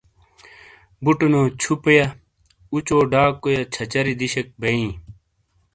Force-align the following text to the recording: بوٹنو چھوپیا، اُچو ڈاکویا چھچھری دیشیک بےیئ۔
بوٹنو 1.03 1.41
چھوپیا، 1.61 2.05
اُچو 2.73 2.97
ڈاکویا 3.11 3.61
چھچھری 3.73 4.13
دیشیک 4.19 4.47
بےیئ۔ 4.61 4.89